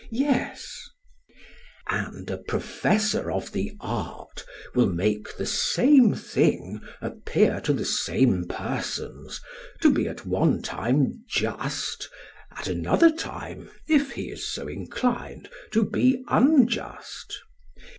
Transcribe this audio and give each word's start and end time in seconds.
SOCRATES: 0.11 0.89
And 1.87 2.31
a 2.31 2.39
professor 2.39 3.29
of 3.31 3.51
the 3.51 3.73
art 3.79 4.43
will 4.73 4.87
make 4.91 5.37
the 5.37 5.45
same 5.45 6.15
thing 6.15 6.81
appear 7.03 7.61
to 7.61 7.71
the 7.71 7.85
same 7.85 8.47
persons 8.47 9.39
to 9.79 9.91
be 9.93 10.07
at 10.07 10.25
one 10.25 10.63
time 10.63 11.23
just, 11.29 12.09
at 12.57 12.67
another 12.67 13.11
time, 13.11 13.69
if 13.87 14.13
he 14.13 14.31
is 14.31 14.51
so 14.51 14.67
inclined, 14.67 15.51
to 15.69 15.85
be 15.87 16.23
unjust? 16.29 17.37